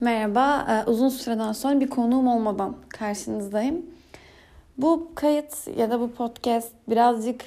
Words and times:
Merhaba, 0.00 0.66
e, 0.70 0.90
uzun 0.90 1.08
süreden 1.08 1.52
sonra 1.52 1.80
bir 1.80 1.90
konuğum 1.90 2.26
olmadan 2.26 2.76
karşınızdayım. 2.88 3.86
Bu 4.76 5.12
kayıt 5.14 5.68
ya 5.76 5.90
da 5.90 6.00
bu 6.00 6.10
podcast 6.10 6.72
birazcık 6.88 7.44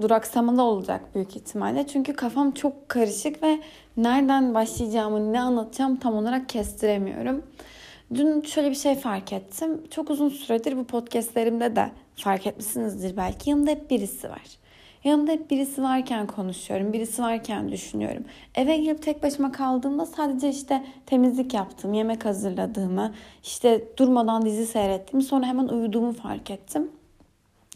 duraksamalı 0.00 0.62
olacak 0.62 1.14
büyük 1.14 1.36
ihtimalle. 1.36 1.86
Çünkü 1.86 2.12
kafam 2.12 2.50
çok 2.50 2.88
karışık 2.88 3.42
ve 3.42 3.60
nereden 3.96 4.54
başlayacağımı, 4.54 5.32
ne 5.32 5.40
anlatacağım 5.40 5.96
tam 5.96 6.14
olarak 6.14 6.48
kestiremiyorum. 6.48 7.42
Dün 8.14 8.40
şöyle 8.40 8.70
bir 8.70 8.74
şey 8.74 8.94
fark 8.94 9.32
ettim. 9.32 9.82
Çok 9.90 10.10
uzun 10.10 10.28
süredir 10.28 10.76
bu 10.76 10.84
podcastlerimde 10.84 11.76
de 11.76 11.90
fark 12.16 12.46
etmişsinizdir 12.46 13.16
belki. 13.16 13.50
Yanında 13.50 13.70
hep 13.70 13.90
birisi 13.90 14.30
var. 14.30 14.58
Yanımda 15.04 15.32
hep 15.32 15.50
birisi 15.50 15.82
varken 15.82 16.26
konuşuyorum, 16.26 16.92
birisi 16.92 17.22
varken 17.22 17.72
düşünüyorum. 17.72 18.24
Eve 18.54 18.76
gelip 18.76 19.02
tek 19.02 19.22
başıma 19.22 19.52
kaldığımda 19.52 20.06
sadece 20.06 20.48
işte 20.48 20.84
temizlik 21.06 21.54
yaptım, 21.54 21.94
yemek 21.94 22.24
hazırladığımı, 22.24 23.14
işte 23.42 23.84
durmadan 23.96 24.46
dizi 24.46 24.66
seyrettim, 24.66 25.22
sonra 25.22 25.46
hemen 25.46 25.68
uyuduğumu 25.68 26.12
fark 26.12 26.50
ettim. 26.50 26.90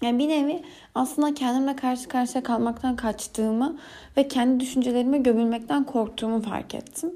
Yani 0.02 0.18
bir 0.18 0.28
nevi 0.28 0.62
aslında 0.94 1.34
kendimle 1.34 1.76
karşı 1.76 2.08
karşıya 2.08 2.42
kalmaktan 2.42 2.96
kaçtığımı 2.96 3.78
ve 4.16 4.28
kendi 4.28 4.60
düşüncelerime 4.60 5.18
gömülmekten 5.18 5.84
korktuğumu 5.84 6.42
fark 6.42 6.74
ettim. 6.74 7.12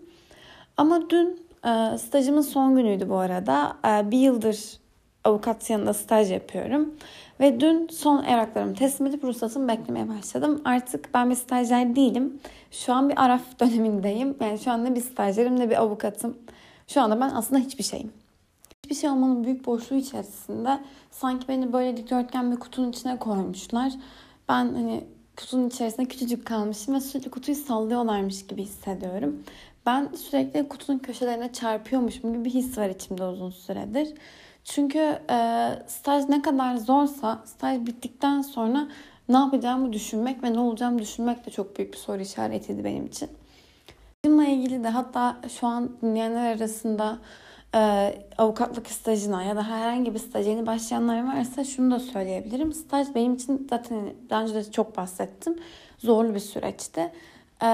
Ama 0.77 1.10
dün 1.10 1.47
e, 1.65 1.99
stajımın 1.99 2.41
son 2.41 2.77
günüydü 2.77 3.09
bu 3.09 3.16
arada. 3.16 3.77
E, 3.87 4.10
bir 4.10 4.19
yıldır 4.19 4.83
avukat 5.24 5.71
yanında 5.71 5.95
staj 5.95 6.33
yapıyorum. 6.33 6.95
Ve 7.41 7.61
dün 7.61 7.89
son 7.89 8.25
evraklarımı 8.25 8.75
teslim 8.75 9.07
edip 9.07 9.25
ruhsatımı 9.25 9.69
beklemeye 9.69 10.09
başladım. 10.09 10.63
Artık 10.65 11.15
ben 11.15 11.30
bir 11.30 11.35
stajyer 11.35 11.97
değilim. 11.97 12.41
Şu 12.71 12.93
an 12.93 13.09
bir 13.09 13.24
araf 13.24 13.43
dönemindeyim. 13.61 14.37
Yani 14.41 14.59
şu 14.59 14.71
an 14.71 14.85
ne 14.85 14.95
bir 14.95 15.01
stajyerim 15.01 15.61
ne 15.61 15.71
bir 15.71 15.83
avukatım. 15.83 16.39
Şu 16.89 17.01
anda 17.01 17.21
ben 17.21 17.30
aslında 17.35 17.61
hiçbir 17.61 17.85
şeyim. 17.85 18.13
Hiçbir 18.85 18.95
şey 18.95 19.11
olmanın 19.11 19.45
büyük 19.45 19.66
boşluğu 19.66 19.97
içerisinde 19.97 20.80
sanki 21.11 21.49
beni 21.49 21.73
böyle 21.73 21.97
dikdörtgen 21.97 22.52
bir 22.52 22.57
kutunun 22.57 22.91
içine 22.91 23.19
koymuşlar. 23.19 23.93
Ben 24.49 24.65
hani 24.65 25.05
kutunun 25.37 25.69
içerisinde 25.69 26.09
küçücük 26.09 26.46
kalmışım 26.46 26.95
ve 26.95 27.01
sürekli 27.01 27.30
kutuyu 27.30 27.57
sallıyorlarmış 27.57 28.46
gibi 28.46 28.63
hissediyorum. 28.63 29.43
Ben 29.87 30.09
sürekli 30.17 30.69
kutunun 30.69 30.99
köşelerine 30.99 31.52
çarpıyormuşum 31.52 32.33
gibi 32.33 32.45
bir 32.45 32.51
his 32.51 32.79
var 32.79 32.89
içimde 32.89 33.24
uzun 33.24 33.51
süredir. 33.51 34.15
Çünkü 34.65 35.18
e, 35.30 35.68
staj 35.87 36.29
ne 36.29 36.43
kadar 36.43 36.77
zorsa 36.77 37.43
staj 37.45 37.87
bittikten 37.87 38.43
sonra 38.43 38.88
ne 39.29 39.37
yapacağımı 39.37 39.93
düşünmek 39.93 40.43
ve 40.43 40.52
ne 40.52 40.60
olacağımı 40.60 40.99
düşünmek 40.99 41.46
de 41.46 41.51
çok 41.51 41.79
büyük 41.79 41.93
bir 41.93 41.99
soru 41.99 42.23
işaretiydi 42.23 42.85
benim 42.85 43.07
için. 43.07 43.29
Bununla 44.24 44.45
ilgili 44.45 44.85
de 44.85 44.88
hatta 44.88 45.37
şu 45.60 45.66
an 45.66 45.90
dinleyenler 46.02 46.57
arasında 46.57 47.18
e, 47.74 48.15
avukatlık 48.38 48.90
stajına 48.90 49.43
ya 49.43 49.57
da 49.57 49.68
herhangi 49.68 50.15
bir 50.15 50.18
staj 50.18 50.46
yeni 50.46 50.66
başlayanlar 50.66 51.37
varsa 51.37 51.65
şunu 51.65 51.90
da 51.95 52.01
söyleyebilirim. 52.01 52.73
Staj 52.73 53.07
benim 53.15 53.35
için 53.35 53.66
zaten 53.71 54.15
daha 54.30 54.43
önce 54.43 54.55
de 54.55 54.71
çok 54.71 54.96
bahsettim. 54.96 55.59
Zorlu 55.99 56.35
bir 56.35 56.40
süreçti. 56.40 57.13
E, 57.63 57.66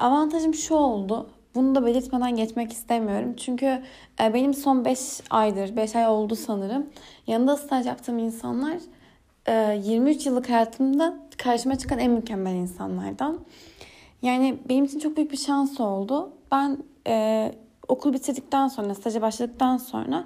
avantajım 0.00 0.54
şu 0.54 0.74
oldu. 0.74 1.30
Bunu 1.54 1.74
da 1.74 1.86
belirtmeden 1.86 2.36
geçmek 2.36 2.72
istemiyorum. 2.72 3.34
Çünkü 3.36 3.82
e, 4.20 4.34
benim 4.34 4.54
son 4.54 4.84
5 4.84 4.98
aydır, 5.30 5.76
5 5.76 5.96
ay 5.96 6.06
oldu 6.06 6.36
sanırım. 6.36 6.86
Yanında 7.26 7.56
staj 7.56 7.86
yaptığım 7.86 8.18
insanlar 8.18 8.78
23 9.48 10.26
e, 10.26 10.28
yıllık 10.28 10.48
hayatımda 10.50 11.18
karşıma 11.38 11.78
çıkan 11.78 11.98
en 11.98 12.10
mükemmel 12.10 12.54
insanlardan. 12.54 13.38
Yani 14.22 14.58
benim 14.68 14.84
için 14.84 14.98
çok 14.98 15.16
büyük 15.16 15.32
bir 15.32 15.36
şans 15.36 15.80
oldu. 15.80 16.30
Ben 16.52 16.78
e, 17.06 17.52
okul 17.88 18.12
bitirdikten 18.12 18.68
sonra, 18.68 18.94
staja 18.94 19.22
başladıktan 19.22 19.76
sonra 19.76 20.24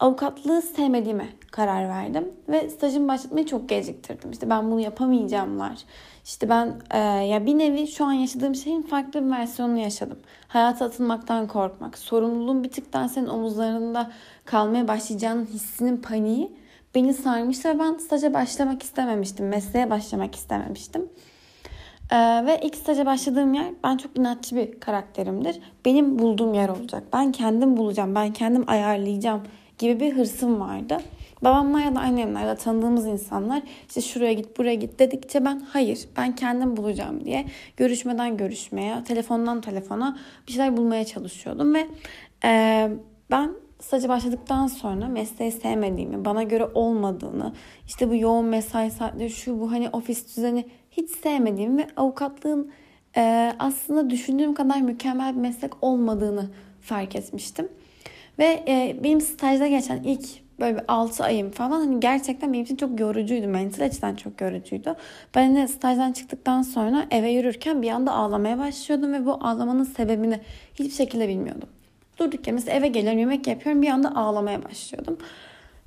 avukatlığı 0.00 0.62
sevmediğime 0.62 1.28
karar 1.50 1.88
verdim. 1.88 2.32
Ve 2.48 2.70
stajımı 2.70 3.08
başlatmayı 3.08 3.46
çok 3.46 3.68
geciktirdim. 3.68 4.30
İşte 4.30 4.50
ben 4.50 4.70
bunu 4.70 4.80
yapamayacağımlar. 4.80 5.78
İşte 6.24 6.48
ben 6.48 6.80
e, 6.90 6.98
ya 6.98 7.46
bir 7.46 7.58
nevi 7.58 7.86
şu 7.86 8.04
an 8.04 8.12
yaşadığım 8.12 8.54
şeyin 8.54 8.82
farklı 8.82 9.24
bir 9.24 9.30
versiyonunu 9.30 9.78
yaşadım. 9.78 10.18
Hayata 10.48 10.84
atılmaktan 10.84 11.46
korkmak, 11.46 11.98
sorumluluğun 11.98 12.64
bir 12.64 12.70
tıktan 12.70 13.06
senin 13.06 13.26
omuzlarında 13.26 14.10
kalmaya 14.44 14.88
başlayacağının 14.88 15.46
hissinin 15.46 15.96
paniği 15.96 16.56
beni 16.94 17.14
sarmıştı 17.14 17.68
ve 17.68 17.78
ben 17.78 17.94
staja 17.94 18.34
başlamak 18.34 18.82
istememiştim. 18.82 19.48
Mesleğe 19.48 19.90
başlamak 19.90 20.34
istememiştim. 20.34 21.08
Ee, 22.10 22.46
ve 22.46 22.60
ilk 22.62 22.76
staja 22.76 23.06
başladığım 23.06 23.54
yer 23.54 23.66
ben 23.84 23.96
çok 23.96 24.18
inatçı 24.18 24.56
bir 24.56 24.80
karakterimdir. 24.80 25.60
Benim 25.84 26.18
bulduğum 26.18 26.54
yer 26.54 26.68
olacak. 26.68 27.02
Ben 27.12 27.32
kendim 27.32 27.76
bulacağım. 27.76 28.14
Ben 28.14 28.32
kendim 28.32 28.64
ayarlayacağım 28.66 29.42
gibi 29.78 30.00
bir 30.00 30.16
hırsım 30.16 30.60
vardı. 30.60 30.98
Babamla 31.42 31.80
ya 31.80 31.94
da 31.94 32.00
annemle 32.00 32.40
ya 32.40 32.54
tanıdığımız 32.54 33.06
insanlar 33.06 33.62
işte 33.88 34.00
şuraya 34.00 34.32
git 34.32 34.58
buraya 34.58 34.74
git 34.74 34.98
dedikçe 34.98 35.44
ben 35.44 35.60
hayır 35.60 36.08
ben 36.16 36.34
kendim 36.34 36.76
bulacağım 36.76 37.24
diye 37.24 37.46
görüşmeden 37.76 38.36
görüşmeye, 38.36 39.04
telefondan 39.04 39.60
telefona 39.60 40.18
bir 40.46 40.52
şeyler 40.52 40.76
bulmaya 40.76 41.04
çalışıyordum 41.04 41.74
ve 41.74 41.86
e, 42.44 42.90
ben 43.30 43.50
staja 43.80 44.08
başladıktan 44.08 44.66
sonra 44.66 45.08
mesleği 45.08 45.52
sevmediğimi, 45.52 46.24
bana 46.24 46.42
göre 46.42 46.64
olmadığını, 46.74 47.52
işte 47.86 48.10
bu 48.10 48.16
yoğun 48.16 48.44
mesai 48.44 48.90
saatleri, 48.90 49.30
şu 49.30 49.60
bu 49.60 49.72
hani 49.72 49.88
ofis 49.88 50.36
düzeni 50.36 50.66
hiç 50.90 51.10
sevmediğimi 51.10 51.78
ve 51.78 51.86
avukatlığın 51.96 52.72
e, 53.16 53.52
aslında 53.58 54.10
düşündüğüm 54.10 54.54
kadar 54.54 54.80
mükemmel 54.80 55.34
bir 55.34 55.40
meslek 55.40 55.72
olmadığını 55.82 56.50
fark 56.80 57.16
etmiştim. 57.16 57.68
Ve 58.38 58.64
e, 58.68 58.96
benim 59.04 59.20
stajda 59.20 59.66
geçen 59.66 60.02
ilk 60.02 60.28
böyle 60.60 60.76
bir 60.76 60.82
6 60.88 61.24
ayım 61.24 61.50
falan 61.50 61.80
hani 61.80 62.00
gerçekten 62.00 62.52
benim 62.52 62.64
için 62.64 62.76
çok 62.76 63.00
yorucuydu. 63.00 63.48
Mental 63.48 63.84
açıdan 63.84 64.14
çok 64.14 64.40
yorucuydu. 64.40 64.96
Ben 65.34 65.56
de 65.56 65.68
stajdan 65.68 66.12
çıktıktan 66.12 66.62
sonra 66.62 67.06
eve 67.10 67.30
yürürken 67.30 67.82
bir 67.82 67.90
anda 67.90 68.12
ağlamaya 68.12 68.58
başlıyordum 68.58 69.12
ve 69.12 69.26
bu 69.26 69.32
ağlamanın 69.32 69.84
sebebini 69.84 70.40
hiçbir 70.74 70.94
şekilde 70.94 71.28
bilmiyordum. 71.28 71.68
Durduk 72.18 72.46
ya 72.46 72.52
mesela 72.52 72.76
eve 72.76 72.88
geliyorum 72.88 73.18
yemek 73.18 73.46
yapıyorum 73.46 73.82
bir 73.82 73.88
anda 73.88 74.16
ağlamaya 74.16 74.64
başlıyordum. 74.64 75.18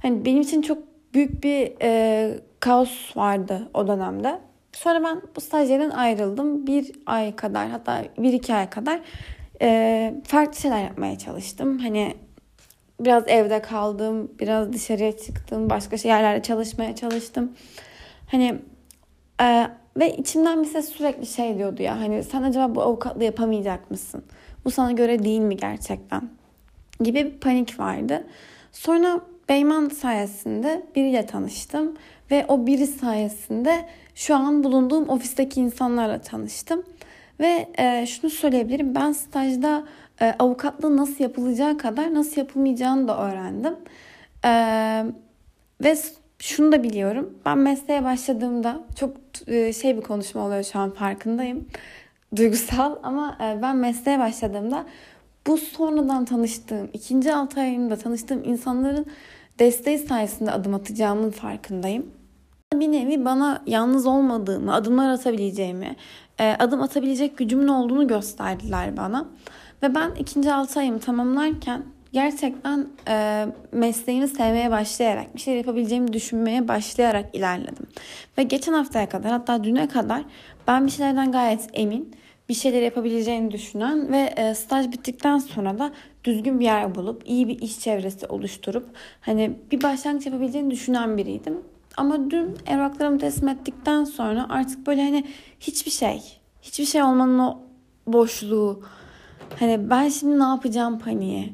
Hani 0.02 0.26
benim 0.26 0.42
için 0.42 0.62
çok 0.62 0.78
büyük 1.14 1.44
bir 1.44 1.74
e, 1.82 2.40
kaos 2.60 3.18
vardı 3.18 3.70
o 3.74 3.88
dönemde. 3.88 4.40
Sonra 4.72 5.04
ben 5.04 5.22
bu 5.36 5.42
stajyerden 5.42 5.90
ayrıldım. 5.90 6.68
Bir 6.68 6.92
ay 7.06 7.36
kadar 7.36 7.70
hatta 7.70 8.04
bir 8.18 8.34
iki 8.34 8.54
ay 8.54 8.70
kadar 8.70 9.00
e, 9.62 10.14
farklı 10.24 10.60
şeyler 10.60 10.84
yapmaya 10.84 11.18
çalıştım. 11.18 11.80
Hani 11.80 12.14
biraz 13.00 13.24
evde 13.28 13.62
kaldım, 13.62 14.32
biraz 14.40 14.74
dışarıya 14.74 15.18
çıktım, 15.18 15.70
başka 15.70 16.08
yerlerde 16.08 16.44
çalışmaya 16.44 16.96
çalıştım. 16.96 17.52
Hani 18.32 18.56
e, 19.42 19.68
ve 19.98 20.18
içimden 20.18 20.64
bir 20.64 20.68
ses 20.68 20.90
sürekli 20.90 21.26
şey 21.26 21.58
diyordu 21.58 21.84
ya 21.84 22.00
hani 22.00 22.24
sen 22.24 22.44
acaba 22.44 22.76
bu 22.76 22.82
avukatlığı 22.82 23.24
yapamayacak 23.24 23.92
mısın? 23.92 24.24
Bu 24.66 24.72
sana 24.72 24.92
göre 24.92 25.24
değil 25.24 25.40
mi 25.40 25.58
gerçekten? 25.58 26.30
Gibi 27.04 27.26
bir 27.26 27.40
panik 27.40 27.80
vardı. 27.80 28.28
Sonra 28.72 29.22
Beyman 29.50 29.90
sayesinde 29.90 30.86
biriyle 30.96 31.26
tanıştım 31.26 31.98
ve 32.32 32.46
o 32.48 32.68
biri 32.68 32.88
sayesinde 32.88 33.86
şu 34.16 34.36
an 34.36 34.64
bulunduğum 34.64 35.10
ofisteki 35.10 35.62
insanlarla 35.62 36.22
tanıştım. 36.22 36.84
Ve 37.40 37.68
e, 37.78 38.06
şunu 38.06 38.32
söyleyebilirim 38.32 38.96
ben 38.96 39.12
stajda 39.12 39.84
e, 40.22 40.36
nasıl 40.84 41.24
yapılacağı 41.24 41.78
kadar 41.78 42.14
nasıl 42.14 42.42
yapılmayacağını 42.42 43.08
da 43.08 43.18
öğrendim. 43.18 43.76
E, 44.46 44.52
ve 45.84 45.96
şunu 46.40 46.72
da 46.72 46.84
biliyorum. 46.84 47.34
Ben 47.46 47.58
mesleğe 47.58 48.04
başladığımda 48.04 48.80
çok 48.96 49.12
e, 49.48 49.74
şey 49.74 49.98
bir 49.98 50.02
konuşma 50.02 50.46
oluyor 50.46 50.64
şu 50.64 50.80
an 50.80 50.92
farkındayım. 50.92 51.68
Duygusal 52.36 52.96
ama 53.04 53.38
e, 53.42 53.62
ben 53.62 53.78
mesleğe 53.78 54.20
başladığımda 54.20 54.86
bu 55.48 55.58
sonradan 55.58 56.26
tanıştığım, 56.26 56.90
ikinci 56.94 57.34
altı 57.34 57.60
ayımda 57.60 57.96
tanıştığım 57.96 58.44
insanların 58.44 59.06
desteği 59.60 59.98
sayesinde 59.98 60.52
adım 60.52 60.74
atacağımın 60.74 61.32
farkındayım. 61.32 62.06
Bir 62.74 62.92
nevi 62.92 63.26
bana 63.26 63.64
yalnız 63.66 64.06
olmadığımı, 64.06 64.74
adımlar 64.74 65.10
atabileceğimi, 65.10 65.96
e, 66.40 66.56
adım 66.60 66.82
atabilecek 66.82 67.38
gücümün 67.38 67.68
olduğunu 67.68 68.08
gösterdiler 68.08 68.98
bana. 68.98 69.28
Ve 69.84 69.96
ben 69.96 70.12
ikinci 70.20 70.54
altı 70.54 70.80
ayımı 70.80 71.00
tamamlarken 71.00 71.84
gerçekten 72.14 72.88
e, 73.08 73.46
mesleğimi 73.72 74.28
sevmeye 74.28 74.72
başlayarak, 74.72 75.36
bir 75.36 75.42
şey 75.42 75.58
yapabileceğimi 75.58 76.14
düşünmeye 76.14 76.68
başlayarak 76.68 77.36
ilerledim. 77.36 77.88
Ve 78.38 78.44
geçen 78.44 78.74
haftaya 78.74 79.10
kadar 79.10 79.32
hatta 79.32 79.64
düne 79.64 79.88
kadar 79.88 80.24
ben 80.68 80.86
bir 80.86 80.92
şeylerden 80.92 81.32
gayet 81.32 81.68
emin, 81.74 82.16
bir 82.50 82.54
şeyler 82.54 82.82
yapabileceğini 82.82 83.52
düşünen 83.52 84.12
ve 84.12 84.34
e, 84.38 84.56
staj 84.56 84.92
bittikten 84.92 85.38
sonra 85.38 85.80
da 85.80 85.92
düzgün 86.24 86.60
bir 86.60 86.66
yer 86.66 86.96
bulup, 86.96 87.24
iyi 87.26 87.48
bir 87.48 87.60
iş 87.60 87.80
çevresi 87.80 88.28
oluşturup 88.28 88.90
hani 89.22 89.52
bir 89.72 89.84
başlangıç 89.84 90.26
yapabileceğini 90.26 90.72
düşünen 90.72 91.18
biriydim. 91.18 91.58
Ama 91.98 92.32
dün 92.32 92.58
evraklarımı 92.68 93.20
teslim 93.20 93.48
ettikten 93.48 94.04
sonra 94.04 94.46
artık 94.50 94.88
böyle 94.88 95.04
hani 95.04 95.26
hiçbir 95.60 95.92
şey, 95.92 96.24
hiçbir 96.62 96.86
şey 96.86 97.04
olmanın 97.04 97.40
o 97.40 97.60
boşluğu, 98.08 98.84
Hani 99.60 99.90
ben 99.90 100.10
şimdi 100.10 100.40
ne 100.40 100.44
yapacağım 100.44 101.00
paniği. 101.00 101.54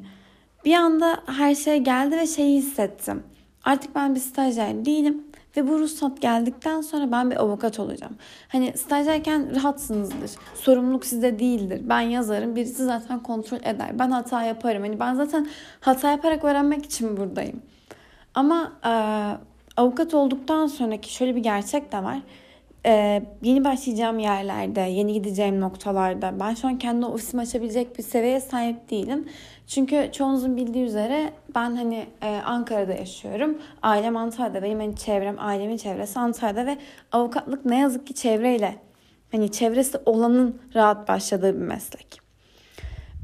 Bir 0.64 0.74
anda 0.74 1.18
her 1.26 1.54
şey 1.54 1.78
geldi 1.78 2.16
ve 2.16 2.26
şeyi 2.26 2.58
hissettim. 2.58 3.22
Artık 3.64 3.94
ben 3.94 4.14
bir 4.14 4.20
stajyer 4.20 4.84
değilim. 4.84 5.24
Ve 5.56 5.68
bu 5.68 5.78
ruhsat 5.78 6.22
geldikten 6.22 6.80
sonra 6.80 7.12
ben 7.12 7.30
bir 7.30 7.36
avukat 7.36 7.78
olacağım. 7.78 8.16
Hani 8.48 8.72
stajyerken 8.76 9.56
rahatsınızdır. 9.56 10.30
Sorumluluk 10.54 11.06
sizde 11.06 11.38
değildir. 11.38 11.80
Ben 11.84 12.00
yazarım. 12.00 12.56
Birisi 12.56 12.84
zaten 12.84 13.22
kontrol 13.22 13.58
eder. 13.58 13.98
Ben 13.98 14.10
hata 14.10 14.42
yaparım. 14.42 14.82
Hani 14.82 15.00
ben 15.00 15.14
zaten 15.14 15.48
hata 15.80 16.10
yaparak 16.10 16.44
öğrenmek 16.44 16.84
için 16.84 17.16
buradayım. 17.16 17.62
Ama 18.34 18.72
e, 18.84 18.92
avukat 19.76 20.14
olduktan 20.14 20.66
sonraki 20.66 21.12
şöyle 21.14 21.36
bir 21.36 21.42
gerçek 21.42 21.92
de 21.92 22.02
var. 22.04 22.18
E, 22.86 23.22
yeni 23.42 23.64
başlayacağım 23.64 24.18
yerlerde, 24.18 24.80
yeni 24.80 25.12
gideceğim 25.12 25.60
noktalarda 25.60 26.40
ben 26.40 26.54
şu 26.54 26.68
an 26.68 26.78
kendi 26.78 27.06
ofisimi 27.06 27.42
açabilecek 27.42 27.98
bir 27.98 28.02
seviyeye 28.02 28.40
sahip 28.40 28.90
değilim. 28.90 29.28
Çünkü 29.66 30.08
çoğunuzun 30.12 30.56
bildiği 30.56 30.84
üzere 30.84 31.32
ben 31.54 31.76
hani 31.76 32.06
e, 32.22 32.28
Ankara'da 32.44 32.92
yaşıyorum. 32.92 33.58
Ailem 33.82 34.16
Antalya'da. 34.16 34.62
Benim 34.62 34.80
hani 34.80 34.96
çevrem, 34.96 35.36
ailemin 35.38 35.76
çevresi 35.76 36.18
Antalya'da 36.18 36.66
ve 36.66 36.76
avukatlık 37.12 37.64
ne 37.64 37.78
yazık 37.78 38.06
ki 38.06 38.14
çevreyle 38.14 38.76
hani 39.32 39.52
çevresi 39.52 39.98
olanın 40.06 40.60
rahat 40.74 41.08
başladığı 41.08 41.54
bir 41.54 41.66
meslek. 41.66 42.20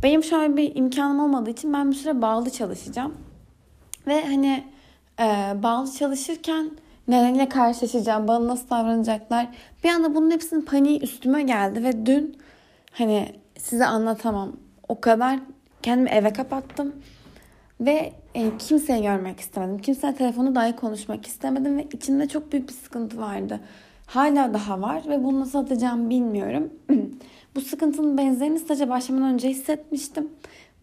Benim 0.02 0.22
an 0.34 0.56
bir 0.56 0.76
imkanım 0.76 1.20
olmadığı 1.20 1.50
için 1.50 1.72
ben 1.72 1.90
bir 1.90 1.96
süre 1.96 2.22
bağlı 2.22 2.50
çalışacağım. 2.50 3.14
Ve 4.06 4.24
hani 4.24 4.64
e, 5.20 5.24
bağlı 5.62 5.92
çalışırken 5.92 6.70
nelerle 7.08 7.48
karşılaşacağım, 7.48 8.28
bana 8.28 8.46
nasıl 8.46 8.70
davranacaklar. 8.70 9.48
Bir 9.84 9.88
anda 9.88 10.14
bunun 10.14 10.30
hepsinin 10.30 10.62
paniği 10.62 11.00
üstüme 11.00 11.42
geldi 11.42 11.84
ve 11.84 12.06
dün 12.06 12.36
hani 12.92 13.28
size 13.58 13.86
anlatamam. 13.86 14.52
O 14.88 15.00
kadar 15.00 15.38
kendimi 15.82 16.10
eve 16.10 16.32
kapattım. 16.32 16.92
Ve 17.80 18.12
e, 18.34 18.58
kimseyi 18.58 19.02
görmek 19.02 19.40
istemedim. 19.40 19.78
Kimseyle 19.78 20.14
telefonu 20.14 20.54
dahi 20.54 20.76
konuşmak 20.76 21.26
istemedim 21.26 21.76
ve 21.76 21.86
içimde 21.92 22.28
çok 22.28 22.52
büyük 22.52 22.68
bir 22.68 22.74
sıkıntı 22.74 23.18
vardı. 23.18 23.60
Hala 24.06 24.54
daha 24.54 24.80
var 24.80 25.02
ve 25.08 25.24
bunu 25.24 25.40
nasıl 25.40 25.58
atacağımı 25.58 26.10
bilmiyorum. 26.10 26.70
Bu 27.54 27.60
sıkıntının 27.60 28.18
benzerini 28.18 28.58
staja 28.58 28.88
başlamadan 28.88 29.34
önce 29.34 29.48
hissetmiştim. 29.48 30.28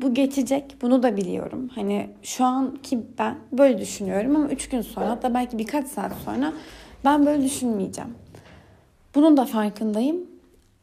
Bu 0.02 0.14
geçecek. 0.14 0.76
Bunu 0.82 1.04
da 1.04 1.18
biliyorum. 1.18 1.70
Hani 1.76 2.10
şu 2.24 2.46
anki 2.46 3.00
ben 3.20 3.38
böyle 3.52 3.78
düşünüyorum 3.78 4.36
ama 4.36 4.48
3 4.48 4.70
gün 4.70 4.82
sonra 4.82 5.10
hatta 5.10 5.34
belki 5.34 5.58
birkaç 5.58 5.88
saat 5.88 6.12
sonra 6.26 6.54
ben 7.06 7.26
böyle 7.26 7.44
düşünmeyeceğim. 7.44 8.16
Bunun 9.16 9.38
da 9.38 9.46
farkındayım. 9.46 10.18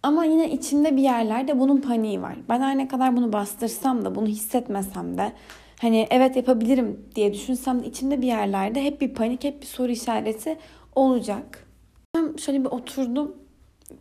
Ama 0.03 0.25
yine 0.25 0.51
içimde 0.51 0.97
bir 0.97 1.03
yerlerde 1.03 1.59
bunun 1.61 1.81
paniği 1.81 2.23
var. 2.23 2.37
Ben 2.49 2.61
her 2.61 2.79
ne 2.79 2.89
kadar 2.89 3.17
bunu 3.17 3.33
bastırsam 3.33 4.05
da, 4.05 4.15
bunu 4.15 4.27
hissetmesem 4.27 5.19
de, 5.19 5.33
hani 5.81 6.07
evet 6.11 6.37
yapabilirim 6.37 7.01
diye 7.15 7.33
düşünsem 7.33 7.83
de 7.83 7.87
içimde 7.87 8.23
bir 8.23 8.27
yerlerde 8.27 8.85
hep 8.85 9.01
bir 9.01 9.15
panik, 9.15 9.45
hep 9.45 9.61
bir 9.63 9.67
soru 9.67 9.93
işareti 9.93 10.59
olacak. 10.95 11.67
Ben 12.15 12.37
şöyle 12.37 12.61
bir 12.61 12.71
oturdum. 12.71 13.37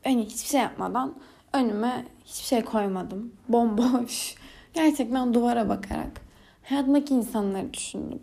Hani 0.03 0.25
hiçbir 0.25 0.50
şey 0.50 0.62
yapmadan 0.62 1.13
önüme 1.53 2.06
hiçbir 2.25 2.45
şey 2.45 2.62
koymadım. 2.62 3.31
Bomboş. 3.50 4.35
Gerçekten 4.75 5.33
duvara 5.33 5.69
bakarak 5.69 6.22
hayatımdaki 6.63 7.13
insanları 7.13 7.74
düşündüm. 7.74 8.19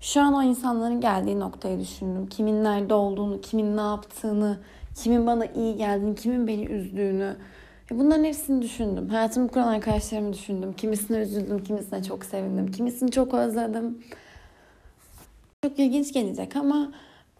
Şu 0.00 0.20
an 0.20 0.34
o 0.34 0.42
insanların 0.42 1.00
geldiği 1.00 1.40
noktayı 1.40 1.80
düşündüm. 1.80 2.26
Kimin 2.26 2.64
nerede 2.64 2.94
olduğunu, 2.94 3.40
kimin 3.40 3.76
ne 3.76 3.80
yaptığını, 3.80 4.58
kimin 4.94 5.26
bana 5.26 5.46
iyi 5.46 5.76
geldiğini, 5.76 6.14
kimin 6.14 6.46
beni 6.46 6.64
üzdüğünü. 6.64 7.36
Bunların 7.90 8.24
hepsini 8.24 8.62
düşündüm. 8.62 9.08
Hayatımı 9.08 9.48
kuran 9.48 9.68
arkadaşlarımı 9.68 10.32
düşündüm. 10.32 10.72
Kimisine 10.72 11.18
üzüldüm, 11.18 11.64
kimisine 11.64 12.02
çok 12.02 12.24
sevindim, 12.24 12.72
kimisini 12.72 13.10
çok 13.10 13.34
özledim. 13.34 13.98
Çok 15.64 15.78
ilginç 15.78 16.12
gelecek 16.12 16.56
ama 16.56 16.92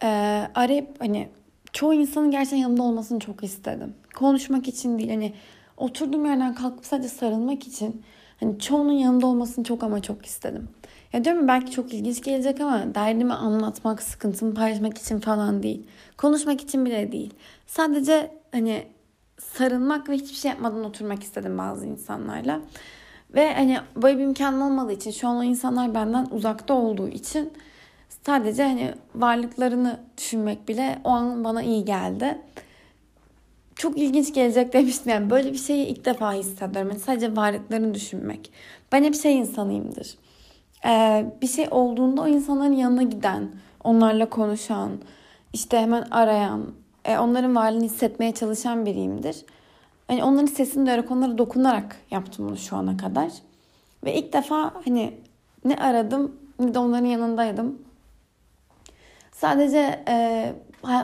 e, 0.03 0.09
arayıp 0.55 1.01
hani 1.01 1.29
çoğu 1.73 1.95
insanın 1.95 2.31
gerçekten 2.31 2.59
yanımda 2.59 2.83
olmasını 2.83 3.19
çok 3.19 3.45
istedim. 3.45 3.95
Konuşmak 4.15 4.69
için 4.69 4.99
değil 4.99 5.11
hani 5.11 5.33
oturduğum 5.77 6.27
yerden 6.27 6.55
kalkıp 6.55 6.87
sadece 6.87 7.09
sarılmak 7.09 7.67
için 7.67 8.03
hani 8.41 8.59
çoğunun 8.59 8.93
yanında 8.93 9.27
olmasını 9.27 9.65
çok 9.65 9.83
ama 9.83 10.03
çok 10.03 10.27
istedim. 10.27 10.69
Ya 11.13 11.25
diyorum 11.25 11.49
belki 11.49 11.73
çok 11.73 11.95
ilginç 11.95 12.23
gelecek 12.23 12.61
ama 12.61 12.95
derdimi 12.95 13.33
anlatmak, 13.35 14.03
sıkıntımı 14.03 14.55
paylaşmak 14.55 14.99
için 14.99 15.21
falan 15.21 15.63
değil. 15.63 15.87
Konuşmak 16.17 16.61
için 16.61 16.85
bile 16.85 17.13
değil. 17.13 17.35
Sadece 17.67 18.31
hani 18.53 18.87
sarılmak 19.41 20.09
ve 20.09 20.15
hiçbir 20.15 20.37
şey 20.37 20.51
yapmadan 20.51 20.85
oturmak 20.85 21.23
istedim 21.23 21.59
bazı 21.59 21.87
insanlarla. 21.87 22.61
Ve 23.35 23.55
hani 23.55 23.79
böyle 23.97 24.19
bir 24.19 24.25
imkanım 24.25 24.63
olmadığı 24.63 24.93
için 24.93 25.11
şu 25.11 25.29
an 25.29 25.37
o 25.37 25.43
insanlar 25.43 25.95
benden 25.95 26.27
uzakta 26.31 26.75
olduğu 26.75 27.09
için 27.09 27.53
sadece 28.27 28.63
hani 28.63 28.95
varlıklarını 29.15 30.01
düşünmek 30.19 30.69
bile 30.69 30.99
o 31.05 31.09
an 31.09 31.45
bana 31.45 31.63
iyi 31.63 31.85
geldi. 31.85 32.39
Çok 33.77 33.99
ilginç 33.99 34.35
gelecek 34.35 34.73
demiştim 34.73 35.13
yani 35.13 35.31
böyle 35.31 35.53
bir 35.53 35.59
şeyi 35.59 35.87
ilk 35.87 36.05
defa 36.05 36.33
hissediyorum. 36.33 36.91
Yani 36.91 37.01
sadece 37.01 37.37
varlıklarını 37.37 37.95
düşünmek. 37.95 38.53
Ben 38.93 39.05
hep 39.05 39.15
şey 39.15 39.39
insanıyımdır 39.39 40.17
ee, 40.87 41.27
bir 41.43 41.47
şey 41.47 41.69
olduğunda 41.71 42.23
o 42.23 42.29
insanların 42.29 42.73
yanına 42.73 43.03
giden, 43.03 43.49
onlarla 43.85 44.31
konuşan, 44.31 44.91
işte 45.53 45.81
hemen 45.81 46.03
arayan, 46.11 46.67
e, 47.05 47.19
onların 47.19 47.57
varlığını 47.57 47.85
hissetmeye 47.85 48.35
çalışan 48.35 48.87
biriyimdir. 48.87 49.45
Hani 50.09 50.25
onların 50.25 50.47
sesini 50.47 50.87
duyarak, 50.87 51.11
onlara 51.11 51.39
dokunarak 51.39 51.97
yaptım 52.11 52.49
bunu 52.49 52.57
şu 52.57 52.77
ana 52.77 52.97
kadar. 52.97 53.33
Ve 54.05 54.15
ilk 54.15 54.33
defa 54.33 54.73
hani 54.85 55.15
ne 55.65 55.77
aradım 55.77 56.37
ne 56.59 56.75
de 56.75 56.79
onların 56.79 57.07
yanındaydım. 57.07 57.79
Sadece 59.33 60.05
e, 60.09 60.53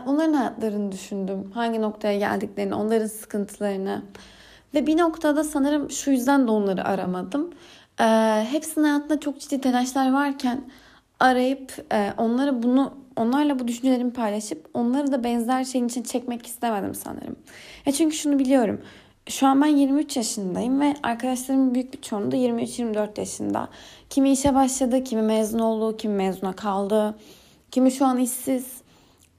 onların 0.07 0.33
hayatlarını 0.33 0.93
düşündüm. 0.93 1.51
Hangi 1.55 1.83
noktaya 1.83 2.19
geldiklerini, 2.19 2.75
onların 2.75 3.07
sıkıntılarını. 3.07 4.03
Ve 4.75 4.87
bir 4.87 4.99
noktada 4.99 5.45
sanırım 5.45 5.91
şu 5.91 6.11
yüzden 6.11 6.47
de 6.47 6.51
onları 6.51 6.85
aramadım. 6.85 7.51
E, 8.01 8.05
hepsinin 8.51 8.85
hayatında 8.85 9.21
çok 9.21 9.41
ciddi 9.41 9.61
telaşlar 9.61 10.13
varken 10.13 10.65
arayıp 11.21 11.87
e, 11.93 12.13
onlara 12.19 12.63
bunu 12.63 12.95
onlarla 13.17 13.59
bu 13.59 13.69
düşüncelerimi 13.69 14.13
paylaşıp 14.13 14.69
onları 14.75 15.13
da 15.13 15.25
benzer 15.25 15.65
şeyin 15.65 15.89
için 15.89 16.03
çekmek 16.03 16.47
istemedim 16.47 16.95
sanırım. 16.95 17.37
Ya 17.87 17.93
çünkü 17.93 18.17
şunu 18.17 18.39
biliyorum. 18.39 18.81
Şu 19.29 19.47
an 19.47 19.63
ben 19.63 19.67
23 19.67 20.17
yaşındayım 20.17 20.81
ve 20.81 20.95
arkadaşlarımın 21.03 21.75
büyük 21.75 21.93
bir 21.93 22.01
çoğunluğu 22.01 22.33
da 22.33 22.37
23-24 22.37 23.21
yaşında. 23.21 23.69
Kimi 24.11 24.33
işe 24.33 24.55
başladı, 24.55 25.05
kimi 25.05 25.23
mezun 25.23 25.59
oldu, 25.59 25.97
kimi 25.97 26.15
mezuna 26.15 26.53
kaldı, 26.53 27.15
kimi 27.71 27.93
şu 27.93 28.07
an 28.07 28.19
işsiz 28.19 28.82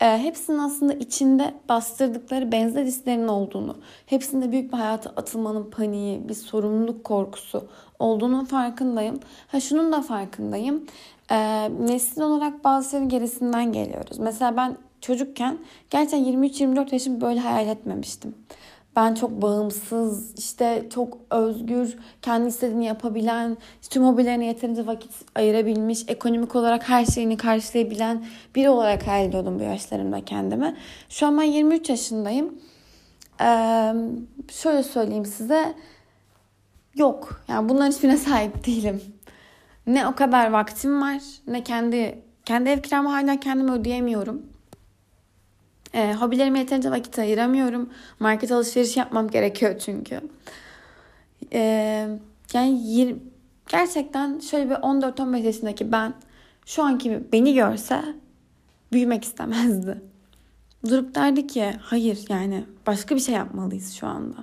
e, 0.04 0.18
hepsinin 0.18 0.58
aslında 0.58 0.94
içinde 0.94 1.54
bastırdıkları 1.70 2.52
benzer 2.52 2.86
hislerin 2.86 3.28
olduğunu, 3.28 3.78
hepsinde 4.06 4.52
büyük 4.52 4.74
bir 4.74 4.78
hayata 4.78 5.10
atılmanın 5.10 5.72
paniği, 5.72 6.30
bir 6.30 6.34
sorumluluk 6.34 7.04
korkusu 7.04 7.68
olduğunun 8.00 8.46
farkındayım. 8.46 9.20
Ha 9.48 9.60
şunun 9.60 9.92
da 9.92 10.02
farkındayım. 10.02 10.86
E, 11.32 11.70
nesil 11.80 12.22
olarak 12.22 12.64
bazı 12.64 13.04
gerisinden 13.04 13.72
geliyoruz. 13.72 14.20
Mesela 14.20 14.58
ben 14.58 14.78
çocukken 15.02 15.58
gerçekten 15.90 16.44
23-24 16.44 16.94
yaşım 16.94 17.22
böyle 17.22 17.40
hayal 17.40 17.68
etmemiştim. 17.68 18.36
Ben 18.96 19.14
çok 19.14 19.42
bağımsız, 19.42 20.40
işte 20.40 20.88
çok 20.94 21.18
özgür, 21.30 21.98
kendi 22.22 22.48
istediğini 22.48 22.86
yapabilen, 22.86 23.58
tüm 23.90 24.06
hobilerine 24.06 24.46
yeterince 24.46 24.88
vakit 24.88 25.12
ayırabilmiş, 25.36 26.04
ekonomik 26.08 26.56
olarak 26.56 26.90
her 26.90 27.06
şeyini 27.06 27.38
karşılayabilen 27.38 28.26
biri 28.56 28.70
olarak 28.70 29.08
hayal 29.08 29.26
ediyordum 29.26 29.60
bu 29.60 29.64
yaşlarımda 29.64 30.26
kendime. 30.26 30.76
Şu 31.10 31.28
an 31.28 31.38
ben 31.38 31.44
23 31.44 31.90
yaşındayım. 31.90 32.56
Ee, 33.42 33.94
şöyle 34.52 34.84
söyleyeyim 34.84 35.26
size. 35.26 35.74
Yok. 36.96 37.42
Yani 37.48 37.70
bunların 37.70 37.92
hiçbirine 37.92 38.18
sahip 38.18 38.66
değilim. 38.66 39.02
Ne 39.88 40.08
o 40.08 40.16
kadar 40.16 40.52
vaktim 40.52 41.02
var, 41.02 41.22
ne 41.48 41.64
kendi 41.64 42.22
kendi 42.46 42.70
ev 42.70 42.82
kiramı 42.82 43.10
hala 43.10 43.40
kendim 43.40 43.70
ödeyemiyorum. 43.70 44.53
E, 45.94 46.14
hobilerime 46.14 46.60
yeterince 46.60 46.92
vakit 46.92 47.20
ayıramıyorum. 47.20 47.90
Market 48.20 48.52
alışveriş 48.52 48.98
yapmam 48.98 49.30
gerekiyor 49.30 49.80
çünkü. 49.80 50.22
E, 51.54 51.60
yani 52.54 52.82
20, 52.84 53.20
gerçekten 53.68 54.40
şöyle 54.40 54.70
bir 54.70 54.76
14-15 54.76 55.38
yaşındaki 55.38 55.92
ben 55.92 56.14
şu 56.66 56.84
anki 56.84 57.24
beni 57.32 57.54
görse 57.54 58.02
büyümek 58.94 59.24
istemezdi. 59.24 60.02
Durup 60.90 61.16
derdi 61.16 61.48
ki 61.48 61.74
hayır 61.82 62.26
yani 62.30 62.66
başka 62.88 63.16
bir 63.16 63.20
şey 63.20 63.36
yapmalıyız 63.36 63.94
şu 63.94 64.08
anda. 64.08 64.38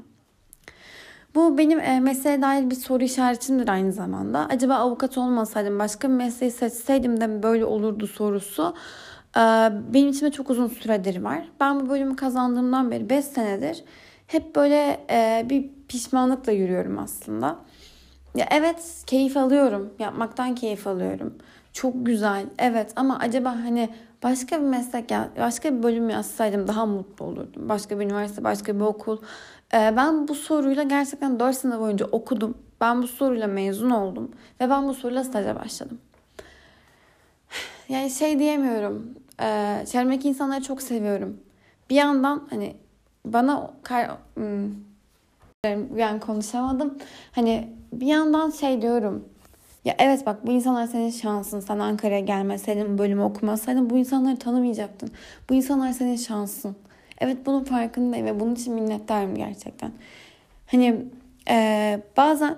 Bu 1.34 1.58
benim 1.58 1.80
e, 1.80 2.00
mesleğe 2.00 2.42
dair 2.42 2.70
bir 2.70 2.74
soru 2.74 3.04
işaretimdir 3.04 3.68
aynı 3.68 3.92
zamanda. 3.92 4.46
Acaba 4.50 4.74
avukat 4.74 5.18
olmasaydım 5.18 5.78
başka 5.78 6.08
bir 6.08 6.14
mesleği 6.14 6.52
seçseydim 6.52 7.20
de 7.20 7.42
böyle 7.42 7.64
olurdu 7.64 8.06
sorusu 8.06 8.74
ee, 9.36 9.40
benim 9.94 10.08
içimde 10.08 10.30
çok 10.30 10.50
uzun 10.50 10.66
süredir 10.68 11.22
var. 11.22 11.48
Ben 11.60 11.80
bu 11.80 11.88
bölümü 11.88 12.16
kazandığımdan 12.16 12.90
beri 12.90 13.10
5 13.10 13.24
senedir 13.24 13.84
hep 14.26 14.56
böyle 14.56 15.00
e, 15.10 15.46
bir 15.50 15.70
pişmanlıkla 15.88 16.52
yürüyorum 16.52 16.98
aslında. 16.98 17.56
ya 18.34 18.46
evet 18.50 19.02
keyif 19.06 19.36
alıyorum. 19.36 19.94
Yapmaktan 19.98 20.54
keyif 20.54 20.86
alıyorum. 20.86 21.34
Çok 21.72 22.06
güzel. 22.06 22.46
Evet 22.58 22.92
ama 22.96 23.18
acaba 23.18 23.50
hani 23.50 23.88
başka 24.22 24.56
bir 24.56 24.66
meslek 24.66 25.10
ya 25.10 25.28
başka 25.38 25.78
bir 25.78 25.82
bölüm 25.82 26.10
yazsaydım 26.10 26.68
daha 26.68 26.86
mutlu 26.86 27.24
olurdum. 27.24 27.68
Başka 27.68 28.00
bir 28.00 28.04
üniversite, 28.04 28.44
başka 28.44 28.76
bir 28.76 28.80
okul. 28.80 29.18
Ee, 29.74 29.94
ben 29.96 30.28
bu 30.28 30.34
soruyla 30.34 30.82
gerçekten 30.82 31.40
4 31.40 31.56
sene 31.56 31.78
boyunca 31.78 32.06
okudum. 32.06 32.58
Ben 32.80 33.02
bu 33.02 33.06
soruyla 33.06 33.46
mezun 33.46 33.90
oldum 33.90 34.30
ve 34.60 34.70
ben 34.70 34.88
bu 34.88 34.94
soruyla 34.94 35.24
staja 35.24 35.56
başladım. 35.56 35.98
Yani 37.88 38.10
şey 38.10 38.38
diyemiyorum. 38.38 39.14
E, 39.42 39.78
çevremdeki 39.86 40.28
insanları 40.28 40.62
çok 40.62 40.82
seviyorum. 40.82 41.40
Bir 41.90 41.94
yandan 41.94 42.46
hani 42.50 42.76
bana 43.24 43.70
hmm, 44.34 44.70
yani 45.96 46.20
konuşamadım. 46.20 46.98
Hani 47.32 47.68
bir 47.92 48.06
yandan 48.06 48.50
şey 48.50 48.82
diyorum. 48.82 49.24
Ya 49.84 49.94
evet 49.98 50.26
bak 50.26 50.46
bu 50.46 50.52
insanlar 50.52 50.86
senin 50.86 51.10
şansın. 51.10 51.60
Sen 51.60 51.78
Ankara'ya 51.78 52.20
gelmeseydin, 52.20 52.98
bölümü 52.98 53.22
okumasaydın 53.22 53.90
bu 53.90 53.98
insanları 53.98 54.38
tanımayacaktın. 54.38 55.10
Bu 55.50 55.54
insanlar 55.54 55.92
senin 55.92 56.16
şansın. 56.16 56.76
Evet 57.20 57.46
bunun 57.46 57.64
farkındayım 57.64 58.26
ve 58.26 58.40
bunun 58.40 58.54
için 58.54 58.74
minnettarım 58.74 59.34
gerçekten. 59.34 59.92
Hani 60.66 61.04
e, 61.50 62.00
bazen 62.16 62.56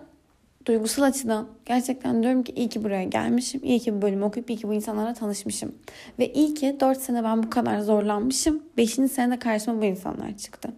duygusal 0.67 1.03
açıdan 1.03 1.49
gerçekten 1.67 2.23
diyorum 2.23 2.43
ki 2.43 2.53
iyi 2.53 2.69
ki 2.69 2.85
buraya 2.85 3.05
gelmişim. 3.05 3.61
İyi 3.65 3.81
ki 3.81 3.97
bu 3.97 4.03
bölümü 4.03 4.25
okuyup 4.25 4.51
iyi 4.51 4.57
ki 4.57 4.69
bu 4.69 4.75
insanlarla 4.75 5.15
tanışmışım. 5.15 5.75
Ve 6.19 6.33
iyi 6.33 6.55
ki 6.55 6.77
4 6.81 6.99
sene 6.99 7.25
ben 7.25 7.43
bu 7.43 7.51
kadar 7.51 7.81
zorlanmışım. 7.81 8.63
5. 8.77 8.91
senede 8.91 9.39
karşıma 9.39 9.81
bu 9.83 9.85
insanlar 9.85 10.37
çıktı. 10.37 10.69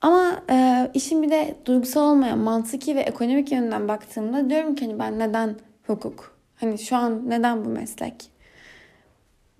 Ama 0.00 0.42
e, 0.50 0.90
işin 0.94 1.22
bir 1.22 1.30
de 1.30 1.54
duygusal 1.66 2.10
olmayan 2.10 2.38
mantıki 2.38 2.96
ve 2.96 3.00
ekonomik 3.00 3.52
yönden 3.52 3.88
baktığımda 3.88 4.50
diyorum 4.50 4.74
ki 4.74 4.86
hani 4.86 4.98
ben 4.98 5.18
neden 5.18 5.56
hukuk? 5.86 6.36
Hani 6.56 6.78
şu 6.78 6.96
an 6.96 7.30
neden 7.30 7.64
bu 7.64 7.68
meslek? 7.68 8.30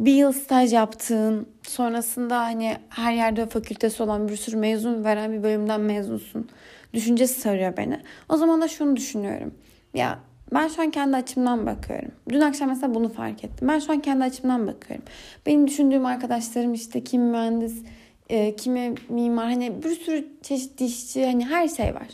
Bir 0.00 0.14
yıl 0.14 0.32
staj 0.32 0.72
yaptığın, 0.72 1.46
sonrasında 1.62 2.38
hani 2.38 2.76
her 2.88 3.12
yerde 3.12 3.46
fakültesi 3.46 4.02
olan 4.02 4.28
bir 4.28 4.36
sürü 4.36 4.56
mezun 4.56 5.04
veren 5.04 5.32
bir 5.32 5.42
bölümden 5.42 5.80
mezunsun. 5.80 6.48
Düşüncesi 6.94 7.40
sarıyor 7.40 7.76
beni. 7.76 8.00
O 8.28 8.36
zaman 8.36 8.62
da 8.62 8.68
şunu 8.68 8.96
düşünüyorum. 8.96 9.54
Ya 9.94 10.18
ben 10.54 10.68
şu 10.68 10.82
an 10.82 10.90
kendi 10.90 11.16
açımdan 11.16 11.66
bakıyorum. 11.66 12.10
Dün 12.28 12.40
akşam 12.40 12.68
mesela 12.68 12.94
bunu 12.94 13.08
fark 13.08 13.44
ettim. 13.44 13.68
Ben 13.68 13.78
şu 13.78 13.92
an 13.92 14.00
kendi 14.00 14.24
açımdan 14.24 14.66
bakıyorum. 14.66 15.04
Benim 15.46 15.66
düşündüğüm 15.68 16.06
arkadaşlarım 16.06 16.74
işte 16.74 17.04
kim 17.04 17.22
mühendis, 17.22 17.82
e, 18.28 18.56
kimi 18.56 18.94
mimar 19.08 19.44
hani 19.44 19.82
bir 19.82 19.96
sürü 19.96 20.28
çeşit 20.42 20.78
dişçi 20.78 21.26
hani 21.26 21.46
her 21.46 21.68
şey 21.68 21.94
var. 21.94 22.08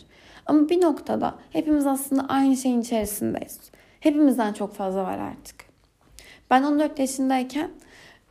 Ama 0.46 0.68
bir 0.68 0.80
noktada 0.80 1.34
hepimiz 1.50 1.86
aslında 1.86 2.26
aynı 2.28 2.56
şeyin 2.56 2.80
içerisindeyiz. 2.80 3.60
Hepimizden 4.00 4.52
çok 4.52 4.74
fazla 4.74 5.04
var 5.04 5.18
artık. 5.18 5.65
Ben 6.50 6.62
14 6.62 6.98
yaşındayken 6.98 7.70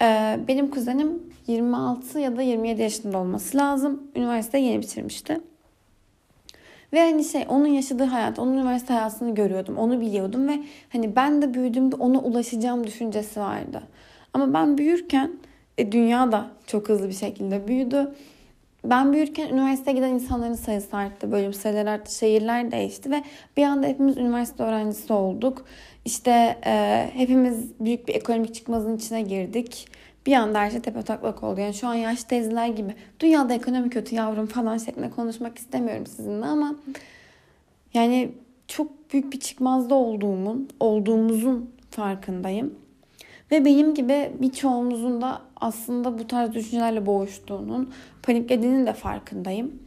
e, 0.01 0.39
benim 0.47 0.69
kuzenim 0.69 1.23
26 1.47 2.19
ya 2.19 2.37
da 2.37 2.41
27 2.41 2.81
yaşında 2.81 3.17
olması 3.17 3.57
lazım. 3.57 4.03
Üniversite 4.15 4.57
yeni 4.57 4.81
bitirmişti. 4.81 5.41
Ve 6.93 6.99
hani 6.99 7.23
şey 7.23 7.45
onun 7.49 7.67
yaşadığı 7.67 8.03
hayat, 8.03 8.39
onun 8.39 8.53
üniversite 8.53 8.93
hayatını 8.93 9.35
görüyordum. 9.35 9.77
Onu 9.77 10.01
biliyordum 10.01 10.47
ve 10.47 10.59
hani 10.89 11.15
ben 11.15 11.41
de 11.41 11.53
büyüdüğümde 11.53 11.95
ona 11.95 12.19
ulaşacağım 12.19 12.87
düşüncesi 12.87 13.39
vardı. 13.39 13.81
Ama 14.33 14.53
ben 14.53 14.77
büyürken 14.77 15.31
e, 15.77 15.91
dünya 15.91 16.31
da 16.31 16.47
çok 16.67 16.89
hızlı 16.89 17.07
bir 17.07 17.13
şekilde 17.13 17.67
büyüdü. 17.67 18.15
Ben 18.89 19.13
büyürken 19.13 19.49
üniversiteye 19.49 19.95
giden 19.95 20.09
insanların 20.09 20.53
sayısı 20.53 20.97
arttı, 20.97 21.31
bölüm 21.31 21.53
sayıları 21.53 21.89
arttı, 21.89 22.15
şehirler 22.15 22.71
değişti 22.71 23.11
ve 23.11 23.23
bir 23.57 23.63
anda 23.63 23.87
hepimiz 23.87 24.17
üniversite 24.17 24.63
öğrencisi 24.63 25.13
olduk. 25.13 25.65
İşte 26.05 26.59
e, 26.65 27.09
hepimiz 27.13 27.79
büyük 27.79 28.07
bir 28.07 28.15
ekonomik 28.15 28.55
çıkmazın 28.55 28.97
içine 28.97 29.21
girdik. 29.21 29.87
Bir 30.25 30.33
anda 30.33 30.59
her 30.59 30.71
şey 30.71 30.79
tepe 30.79 31.01
taklak 31.01 31.43
oldu. 31.43 31.59
Yani 31.59 31.73
şu 31.73 31.87
an 31.87 31.93
yaş 31.93 32.23
teyzeler 32.23 32.67
gibi 32.67 32.95
dünyada 33.19 33.53
ekonomi 33.53 33.89
kötü 33.89 34.15
yavrum 34.15 34.45
falan 34.45 34.77
şeklinde 34.77 35.09
konuşmak 35.09 35.57
istemiyorum 35.57 36.05
sizinle 36.05 36.45
ama 36.45 36.75
yani 37.93 38.31
çok 38.67 39.13
büyük 39.13 39.33
bir 39.33 39.39
çıkmazda 39.39 39.95
olduğumun, 39.95 40.69
olduğumuzun 40.79 41.69
farkındayım. 41.89 42.73
Ve 43.51 43.65
benim 43.65 43.93
gibi 43.93 44.31
birçoğumuzun 44.41 45.21
da 45.21 45.41
aslında 45.65 46.19
bu 46.19 46.27
tarz 46.27 46.53
düşüncelerle 46.53 47.05
boğuştuğunun, 47.05 47.93
paniklediğinin 48.23 48.85
de 48.85 48.93
farkındayım. 48.93 49.79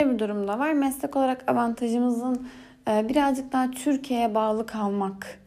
Böyle 0.00 0.14
bir 0.14 0.18
durumda 0.18 0.58
var. 0.58 0.72
Meslek 0.72 1.16
olarak 1.16 1.50
avantajımızın 1.50 2.48
e, 2.88 3.08
birazcık 3.08 3.52
daha 3.52 3.70
Türkiye'ye 3.70 4.34
bağlı 4.34 4.66
kalmak, 4.66 5.38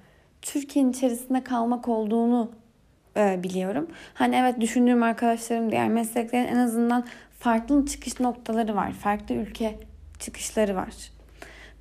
Türkiye'nin 0.42 0.92
içerisinde 0.92 1.44
kalmak 1.44 1.88
olduğunu 1.88 2.51
e, 3.18 3.44
biliyorum. 3.44 3.88
Hani 4.13 4.36
evet 4.36 4.62
düşündüğüm 4.62 5.03
arkadaşlarım 5.03 5.72
diğer 5.72 5.89
mesleklerin 5.89 6.48
en 6.48 6.58
azından 6.58 7.06
farklı 7.39 7.86
çıkış 7.86 8.20
noktaları 8.20 8.75
var. 8.75 8.92
Farklı 8.92 9.36
ülke 9.36 9.80
çıkışları 10.20 10.75
var. 10.75 10.94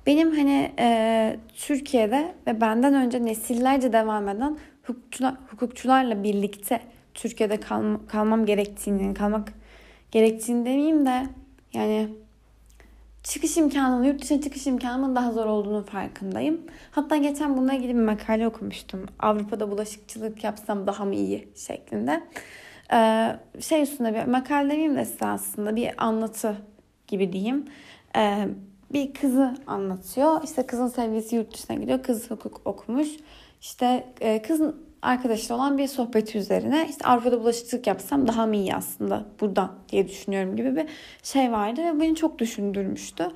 Benim 0.05 0.31
hani 0.31 0.71
e, 0.79 1.37
Türkiye'de 1.55 2.33
ve 2.47 2.61
benden 2.61 2.93
önce 2.93 3.25
nesillerce 3.25 3.93
devam 3.93 4.29
eden 4.29 4.57
hukukçular, 4.83 5.33
hukukçularla 5.51 6.23
birlikte 6.23 6.79
Türkiye'de 7.13 7.59
kalma, 7.59 7.99
kalmam 8.07 8.45
gerektiğini, 8.45 9.13
kalmak 9.13 9.53
gerektiğini 10.11 10.65
demeyeyim 10.65 11.05
de 11.05 11.23
yani 11.73 12.09
çıkış 13.23 13.57
imkanının, 13.57 14.03
yurt 14.03 14.21
dışına 14.21 14.41
çıkış 14.41 14.67
imkanının 14.67 15.15
daha 15.15 15.31
zor 15.31 15.45
olduğunu 15.45 15.85
farkındayım. 15.85 16.61
Hatta 16.91 17.17
geçen 17.17 17.57
bununla 17.57 17.73
ilgili 17.73 17.95
bir 17.95 18.01
makale 18.01 18.47
okumuştum. 18.47 19.05
Avrupa'da 19.19 19.71
bulaşıkçılık 19.71 20.43
yapsam 20.43 20.87
daha 20.87 21.05
mı 21.05 21.15
iyi 21.15 21.47
şeklinde. 21.55 22.23
Ee, 22.93 23.29
şey 23.59 23.81
üstünde 23.81 24.13
bir 24.13 24.31
makale 24.31 24.69
demeyeyim 24.69 24.95
de 24.95 25.05
size 25.05 25.25
aslında 25.25 25.75
bir 25.75 26.05
anlatı 26.05 26.57
gibi 27.07 27.33
diyeyim. 27.33 27.65
Ee, 28.15 28.47
bir 28.93 29.13
kızı 29.13 29.55
anlatıyor. 29.67 30.43
İşte 30.43 30.65
kızın 30.65 30.87
sevgilisi 30.87 31.35
yurt 31.35 31.53
dışına 31.53 31.75
gidiyor. 31.75 32.03
Kız 32.03 32.31
hukuk 32.31 32.61
okumuş. 32.65 33.07
İşte 33.61 34.13
e, 34.21 34.41
kızın 34.41 34.92
arkadaşı 35.03 35.55
olan 35.55 35.77
bir 35.77 35.87
sohbet 35.87 36.35
üzerine 36.35 36.87
işte 36.89 37.07
Avrupa'da 37.07 37.39
bulaşıkçılık 37.39 37.87
yapsam 37.87 38.27
daha 38.27 38.45
mı 38.45 38.55
iyi 38.55 38.75
aslında 38.75 39.25
buradan 39.41 39.71
diye 39.89 40.07
düşünüyorum 40.07 40.55
gibi 40.55 40.75
bir 40.75 40.85
şey 41.23 41.51
vardı 41.51 41.81
ve 41.83 41.99
beni 41.99 42.15
çok 42.15 42.39
düşündürmüştü. 42.39 43.27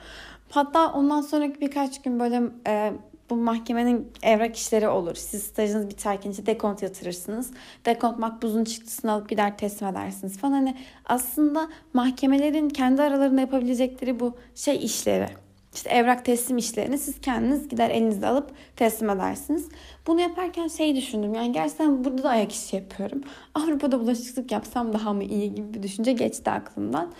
Hatta 0.50 0.94
ondan 0.94 1.22
sonraki 1.22 1.62
birkaç 1.62 2.02
gün 2.02 2.20
böyle 2.20 2.42
e, 2.68 2.94
bu 3.30 3.36
mahkemenin 3.36 4.12
evrak 4.24 4.56
işleri 4.56 4.88
olur. 4.88 5.16
Siz 5.16 5.44
stajınız 5.44 5.90
biterken 5.90 6.32
işte 6.32 6.46
dekont 6.46 6.82
yatırırsınız. 6.82 7.52
Dekont 7.86 8.20
makbuzun 8.20 8.64
çıktısını 8.64 9.12
alıp 9.12 9.30
gider 9.30 9.58
teslim 9.58 9.88
edersiniz 9.88 10.38
falan. 10.38 10.54
Hani 10.54 10.78
aslında 11.06 11.70
mahkemelerin 11.94 12.70
kendi 12.70 13.02
aralarında 13.02 13.42
yapabilecekleri 13.42 14.20
bu 14.20 14.36
şey 14.56 14.86
işleri 14.86 15.47
işte 15.78 15.90
evrak 15.90 16.26
teslim 16.26 16.58
işlerini 16.58 16.98
siz 16.98 17.22
kendiniz 17.22 17.68
gider 17.68 17.90
elinizde 17.90 18.28
alıp 18.28 18.52
teslim 18.76 19.10
edersiniz. 19.10 19.70
Bunu 20.08 20.22
yaparken 20.22 20.68
şey 20.68 20.96
düşündüm. 20.96 21.34
Yani 21.34 21.52
gerçekten 21.52 22.04
burada 22.04 22.24
da 22.24 22.30
ayak 22.30 22.52
işi 22.52 22.76
yapıyorum. 22.76 23.22
Avrupa'da 23.56 24.00
bulaşıklık 24.00 24.52
yapsam 24.52 24.94
daha 24.94 25.14
mı 25.14 25.24
iyi 25.24 25.56
gibi 25.56 25.74
bir 25.74 25.84
düşünce 25.84 26.14
geçti 26.14 26.52
aklımdan. 26.52 27.12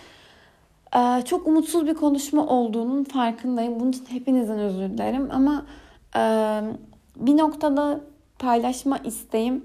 Ee, 0.96 1.22
çok 1.24 1.46
umutsuz 1.46 1.86
bir 1.86 1.94
konuşma 1.94 2.46
olduğunun 2.46 3.04
farkındayım. 3.04 3.80
Bunun 3.80 3.90
için 3.90 4.06
hepinizden 4.08 4.58
özür 4.58 4.90
dilerim. 4.90 5.28
Ama 5.32 5.66
e, 6.16 6.20
bir 7.16 7.36
noktada 7.36 8.00
paylaşma 8.38 8.98
isteğim 8.98 9.64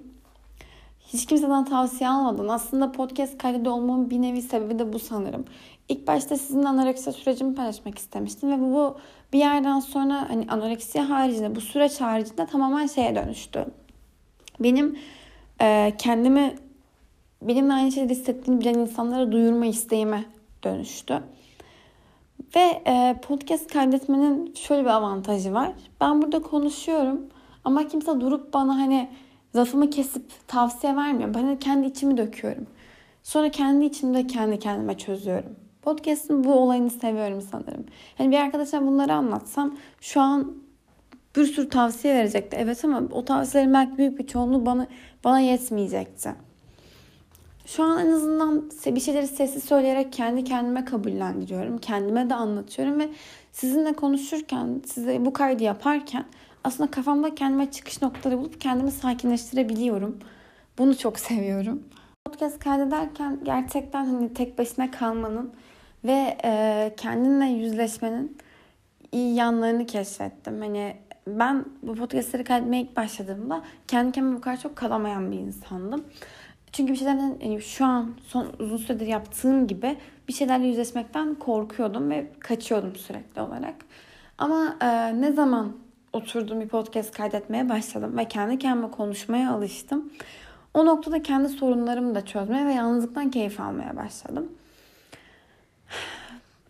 hiç 0.99 1.25
kimseden 1.25 1.65
tavsiye 1.65 2.09
almadan 2.09 2.47
aslında 2.47 2.91
podcast 2.91 3.37
kaydı 3.37 3.69
olmamın 3.69 4.09
bir 4.09 4.21
nevi 4.21 4.41
sebebi 4.41 4.79
de 4.79 4.93
bu 4.93 4.99
sanırım. 4.99 5.45
İlk 5.93 6.07
başta 6.07 6.37
sizinle 6.37 6.67
anoreksiya 6.67 7.13
sürecimi 7.13 7.55
paylaşmak 7.55 7.97
istemiştim 7.97 8.51
ve 8.51 8.59
bu 8.59 8.97
bir 9.33 9.39
yerden 9.39 9.79
sonra 9.79 10.29
hani 10.29 10.45
anoreksiya 10.49 11.09
haricinde 11.09 11.55
bu 11.55 11.61
süreç 11.61 12.01
haricinde 12.01 12.45
tamamen 12.45 12.87
şeye 12.87 13.15
dönüştü. 13.15 13.65
Benim 14.59 14.99
e, 15.61 15.93
kendimi 15.97 16.55
benimle 17.41 17.73
aynı 17.73 17.91
şeyleri 17.91 18.11
hissettiğini 18.11 18.61
bilen 18.61 18.73
insanlara 18.73 19.31
duyurma 19.31 19.65
isteğime 19.65 20.25
dönüştü. 20.63 21.23
Ve 22.55 22.81
e, 22.87 23.15
podcast 23.21 23.73
kaydetmenin 23.73 24.53
şöyle 24.53 24.81
bir 24.81 24.89
avantajı 24.89 25.53
var. 25.53 25.71
Ben 26.01 26.21
burada 26.21 26.41
konuşuyorum 26.41 27.21
ama 27.63 27.87
kimse 27.87 28.21
durup 28.21 28.53
bana 28.53 28.75
hani 28.75 29.09
lafımı 29.55 29.89
kesip 29.89 30.31
tavsiye 30.47 30.95
vermiyor. 30.95 31.33
Ben 31.33 31.59
kendi 31.59 31.87
içimi 31.87 32.17
döküyorum. 32.17 32.67
Sonra 33.23 33.49
kendi 33.51 33.85
içimde 33.85 34.27
kendi 34.27 34.59
kendime 34.59 34.97
çözüyorum. 34.97 35.62
Podcast'ın 35.83 36.43
bu 36.43 36.53
olayını 36.53 36.89
seviyorum 36.89 37.41
sanırım. 37.41 37.85
Hani 38.17 38.31
bir 38.31 38.37
arkadaşa 38.37 38.81
bunları 38.81 39.13
anlatsam 39.13 39.77
şu 40.01 40.21
an 40.21 40.53
bir 41.35 41.45
sürü 41.45 41.69
tavsiye 41.69 42.15
verecekti. 42.15 42.57
Evet 42.59 42.85
ama 42.85 43.01
o 43.11 43.25
tavsiyelerin 43.25 43.73
belki 43.73 43.97
büyük 43.97 44.19
bir 44.19 44.27
çoğunluğu 44.27 44.65
bana 44.65 44.87
bana 45.23 45.39
yetmeyecekti. 45.39 46.35
şu 47.65 47.83
an 47.83 48.07
en 48.07 48.11
azından 48.11 48.71
bir 48.85 48.99
şeyleri 48.99 49.27
sessiz 49.27 49.63
söyleyerek 49.63 50.13
kendi 50.13 50.43
kendime 50.43 50.85
kabullendiriyorum. 50.85 51.77
Kendime 51.77 52.29
de 52.29 52.35
anlatıyorum 52.35 52.99
ve 52.99 53.09
sizinle 53.51 53.93
konuşurken, 53.93 54.81
size 54.85 55.25
bu 55.25 55.33
kaydı 55.33 55.63
yaparken 55.63 56.25
aslında 56.63 56.91
kafamda 56.91 57.35
kendime 57.35 57.71
çıkış 57.71 58.01
noktaları 58.01 58.39
bulup 58.39 58.61
kendimi 58.61 58.91
sakinleştirebiliyorum. 58.91 60.19
Bunu 60.77 60.97
çok 60.97 61.19
seviyorum. 61.19 61.83
Podcast 62.25 62.59
kaydederken 62.59 63.39
gerçekten 63.43 64.05
hani 64.05 64.33
tek 64.33 64.57
başına 64.57 64.91
kalmanın 64.91 65.53
ve 66.05 66.37
e, 66.43 66.93
kendinle 66.97 67.45
yüzleşmenin 67.45 68.37
iyi 69.11 69.35
yanlarını 69.35 69.85
keşfettim. 69.85 70.61
Hani 70.61 70.95
ben 71.27 71.65
bu 71.83 71.95
podcastleri 71.95 72.43
kaydetmeye 72.43 72.83
ilk 72.83 72.95
başladığımda 72.95 73.61
kendi 73.87 74.11
kendime 74.11 74.37
bu 74.37 74.41
kadar 74.41 74.57
çok 74.57 74.75
kalamayan 74.75 75.31
bir 75.31 75.37
insandım. 75.37 76.03
Çünkü 76.71 76.93
bir 76.93 76.97
şeylerden 76.97 77.37
yani 77.41 77.61
şu 77.61 77.85
an 77.85 78.15
son 78.27 78.47
uzun 78.59 78.77
süredir 78.77 79.07
yaptığım 79.07 79.67
gibi 79.67 79.97
bir 80.27 80.33
şeylerle 80.33 80.67
yüzleşmekten 80.67 81.35
korkuyordum 81.35 82.09
ve 82.09 82.27
kaçıyordum 82.39 82.95
sürekli 82.95 83.41
olarak. 83.41 83.75
Ama 84.37 84.77
e, 84.81 85.21
ne 85.21 85.31
zaman 85.31 85.73
oturdum 86.13 86.61
bir 86.61 86.67
podcast 86.67 87.17
kaydetmeye 87.17 87.69
başladım 87.69 88.17
ve 88.17 88.27
kendi 88.27 88.59
kendime 88.59 88.91
konuşmaya 88.91 89.51
alıştım. 89.51 90.11
O 90.73 90.85
noktada 90.85 91.21
kendi 91.21 91.49
sorunlarımı 91.49 92.15
da 92.15 92.25
çözmeye 92.25 92.65
ve 92.65 92.73
yalnızlıktan 92.73 93.31
keyif 93.31 93.59
almaya 93.59 93.97
başladım. 93.97 94.51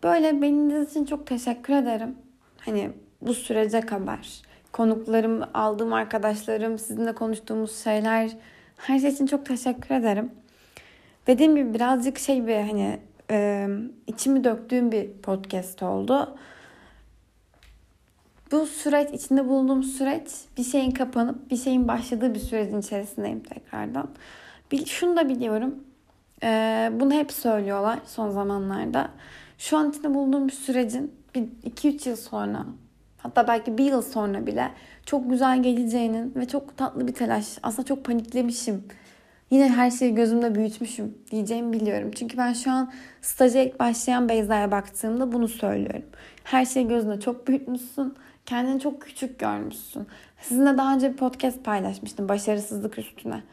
Böyle 0.04 0.42
benim 0.42 0.84
için 0.84 1.06
çok 1.06 1.28
teşekkür 1.28 1.74
ederim. 1.74 2.16
Hani 2.58 2.92
bu 3.22 3.34
sürece 3.34 3.82
kadar 3.82 4.42
konuklarım, 4.72 5.44
aldığım 5.54 5.94
arkadaşlarım, 5.94 6.80
sizinle 6.80 7.16
konuştuğumuz 7.16 7.84
şeyler, 7.84 8.32
her 8.78 9.00
şey 9.00 9.10
için 9.10 9.26
çok 9.26 9.46
teşekkür 9.46 9.96
ederim. 9.96 10.32
Dediğim 11.28 11.56
gibi 11.56 11.74
birazcık 11.74 12.20
şey 12.20 12.48
bir 12.48 12.56
hani 12.56 13.00
e, 13.32 13.68
içimi 14.08 14.44
döktüğüm 14.44 14.92
bir 14.92 15.12
podcast 15.12 15.84
oldu. 15.84 16.38
Bu 18.52 18.66
süreç, 18.66 19.14
içinde 19.14 19.48
bulunduğum 19.48 19.84
süreç 19.84 20.28
bir 20.58 20.64
şeyin 20.64 20.92
kapanıp 20.92 21.52
bir 21.52 21.58
şeyin 21.58 21.88
başladığı 21.88 22.34
bir 22.34 22.40
sürecin 22.40 22.80
içerisindeyim 22.80 23.40
tekrardan. 23.40 24.10
Şunu 24.86 25.16
da 25.16 25.30
biliyorum. 25.30 25.76
E, 26.44 26.92
bunu 27.00 27.14
hep 27.14 27.32
söylüyorlar 27.32 28.00
son 28.06 28.30
zamanlarda. 28.30 29.10
Şu 29.58 29.78
an 29.78 29.90
içinde 29.90 30.14
bulunduğum 30.14 30.48
bir 30.48 30.54
sürecin 30.54 31.12
bir 31.36 31.42
2-3 31.72 32.10
yıl 32.10 32.16
sonra 32.16 32.66
hatta 33.18 33.48
belki 33.48 33.78
bir 33.78 33.86
yıl 33.86 34.02
sonra 34.02 34.48
bile 34.48 34.72
çok 35.06 35.30
güzel 35.30 35.64
geleceğinin 35.64 36.36
ve 36.36 36.48
çok 36.48 36.78
tatlı 36.78 37.08
bir 37.08 37.14
telaş. 37.14 37.58
Aslında 37.64 37.86
çok 37.86 38.06
paniklemişim. 38.06 38.84
Yine 39.52 39.70
her 39.70 39.92
şeyi 39.92 40.16
gözümde 40.16 40.56
büyütmüşüm 40.56 41.18
diyeceğimi 41.32 41.74
biliyorum. 41.74 42.12
Çünkü 42.16 42.38
ben 42.38 42.54
şu 42.54 42.72
an 42.72 42.92
staja 43.22 43.60
ilk 43.60 43.80
başlayan 43.80 44.30
Beyza'ya 44.30 44.72
baktığımda 44.72 45.32
bunu 45.32 45.48
söylüyorum. 45.48 46.04
Her 46.44 46.66
şeyi 46.66 46.88
gözünde 46.88 47.20
çok 47.20 47.48
büyütmüşsün. 47.48 48.14
Kendini 48.46 48.80
çok 48.80 49.02
küçük 49.02 49.40
görmüşsün. 49.40 50.08
Sizinle 50.42 50.78
daha 50.78 50.96
önce 50.96 51.12
bir 51.12 51.18
podcast 51.18 51.64
paylaşmıştım 51.64 52.30
başarısızlık 52.30 53.00
üstüne. 53.00 53.44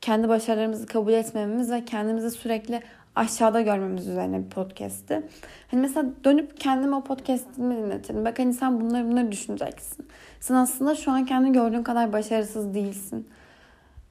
Kendi 0.00 0.28
başarılarımızı 0.28 0.86
kabul 0.86 1.12
etmememiz 1.12 1.70
ve 1.70 1.84
kendimizi 1.84 2.30
sürekli 2.30 2.82
aşağıda 3.14 3.60
görmemiz 3.60 4.08
üzerine 4.08 4.44
bir 4.44 4.50
podcast'ti. 4.50 5.22
Hani 5.70 5.80
mesela 5.80 6.08
dönüp 6.24 6.60
kendime 6.60 6.96
o 6.96 7.04
podcast'imi 7.04 7.76
dinletelim. 7.76 8.24
Bak 8.24 8.38
hani 8.38 8.54
sen 8.54 8.80
bunları 8.80 9.10
bunları 9.10 9.32
düşüneceksin. 9.32 10.08
Sen 10.40 10.54
aslında 10.54 10.94
şu 10.94 11.12
an 11.12 11.24
kendi 11.24 11.52
gördüğün 11.52 11.82
kadar 11.82 12.12
başarısız 12.12 12.74
değilsin. 12.74 13.28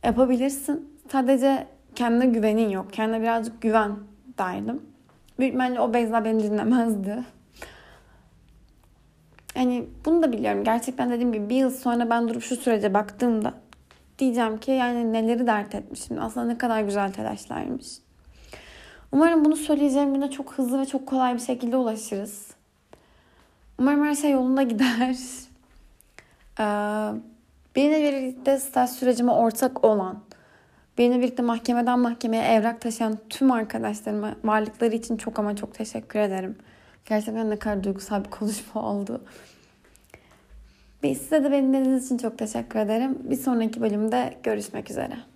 Yapabilirsin. 0.04 0.90
Sadece 1.12 1.68
kendine 1.96 2.26
güvenin 2.26 2.70
yok. 2.70 2.94
Kendine 2.94 3.22
birazcık 3.22 3.62
güven 3.62 3.92
derdim. 4.38 4.82
Büyük 5.40 5.54
ihtimalle 5.54 5.80
o 5.80 5.94
Beyza 5.94 6.26
beni 6.26 6.44
dinlemezdi. 6.44 7.24
Hani 9.54 9.86
bunu 10.06 10.24
da 10.24 10.32
biliyorum. 10.32 10.64
Gerçekten 10.64 11.10
dediğim 11.10 11.34
gibi 11.34 11.50
bir 11.50 11.56
yıl 11.56 11.72
sonra 11.72 12.10
ben 12.10 12.30
durup 12.30 12.44
şu 12.44 12.56
sürece 12.56 12.94
baktığımda 12.94 13.54
diyeceğim 14.20 14.58
ki 14.58 14.72
yani 14.72 15.14
neleri 15.14 15.48
dert 15.48 15.76
etmişim. 15.76 16.22
Aslında 16.22 16.46
ne 16.46 16.58
kadar 16.58 16.82
güzel 16.82 17.12
telaşlarmış. 17.12 17.88
Umarım 19.12 19.46
bunu 19.46 19.56
söyleyeceğim 19.56 20.14
güne 20.14 20.32
çok 20.32 20.54
hızlı 20.54 20.82
ve 20.82 20.86
çok 20.86 21.08
kolay 21.08 21.34
bir 21.34 21.40
şekilde 21.40 21.78
ulaşırız. 21.78 22.48
Umarım 23.80 24.06
her 24.06 24.16
şey 24.16 24.32
yolunda 24.32 24.64
gider. 24.64 25.16
Ee, 26.60 26.64
benimle 27.76 28.04
birlikte 28.04 28.60
staj 28.60 28.90
sürecime 28.90 29.32
ortak 29.32 29.86
olan, 29.86 30.20
benimle 30.98 31.20
birlikte 31.20 31.44
mahkemeden 31.44 32.00
mahkemeye 32.00 32.44
evrak 32.44 32.82
taşıyan 32.82 33.18
tüm 33.30 33.52
arkadaşlarıma 33.52 34.36
varlıkları 34.44 34.96
için 34.96 35.18
çok 35.18 35.40
ama 35.40 35.56
çok 35.56 35.74
teşekkür 35.74 36.20
ederim. 36.20 36.58
Gerçekten 37.06 37.50
ne 37.50 37.60
kadar 37.60 37.84
duygusal 37.84 38.24
bir 38.26 38.30
konuşma 38.30 38.82
oldu. 38.82 39.22
Size 41.04 41.44
de 41.44 41.52
beni 41.52 41.68
dinlediğiniz 41.68 42.06
için 42.06 42.18
çok 42.18 42.38
teşekkür 42.38 42.80
ederim. 42.80 43.18
Bir 43.30 43.36
sonraki 43.36 43.82
bölümde 43.82 44.34
görüşmek 44.44 44.92
üzere. 44.92 45.29